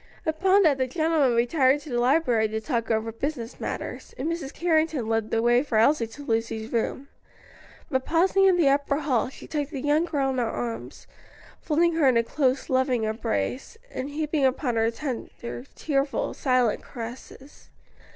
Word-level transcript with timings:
Upon 0.25 0.63
that 0.63 0.79
the 0.79 0.87
gentlemen 0.87 1.35
retired 1.35 1.79
to 1.81 1.91
the 1.91 1.99
library 1.99 2.47
to 2.47 2.59
talk 2.59 2.89
over 2.89 3.11
business 3.11 3.59
matters, 3.59 4.15
and 4.17 4.27
Mrs. 4.27 4.51
Carrington 4.51 5.05
led 5.07 5.29
the 5.29 5.43
way 5.43 5.61
for 5.61 5.77
Elsie 5.77 6.07
to 6.07 6.23
Lucy's 6.25 6.73
room. 6.73 7.07
But 7.87 8.03
pausing 8.03 8.45
in 8.45 8.57
the 8.57 8.67
upper 8.67 8.97
hall, 9.01 9.29
she 9.29 9.45
took 9.45 9.69
the 9.69 9.79
young 9.79 10.05
girl 10.05 10.31
in 10.31 10.39
her 10.39 10.49
arms, 10.49 11.05
folding 11.61 11.93
her 11.97 12.07
in 12.07 12.17
a 12.17 12.23
close, 12.23 12.67
loving 12.67 13.03
embrace, 13.03 13.77
and 13.91 14.09
heaping 14.09 14.43
upon 14.43 14.75
her 14.75 14.89
tearful, 14.89 15.65
tender, 15.69 16.33
silent 16.33 16.81
caresses. 16.81 17.69